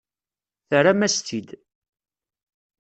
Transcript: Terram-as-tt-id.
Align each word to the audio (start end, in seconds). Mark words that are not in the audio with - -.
Terram-as-tt-id. 0.69 1.49